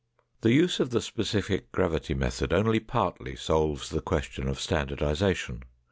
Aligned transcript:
The 0.41 0.51
use 0.51 0.79
of 0.79 0.89
the 0.89 0.99
specific 0.99 1.71
gravity 1.71 2.15
method 2.15 2.53
only 2.53 2.79
partly 2.79 3.35
solves 3.35 3.89
the 3.91 4.01
question 4.01 4.47
of 4.47 4.59
standardization. 4.59 5.61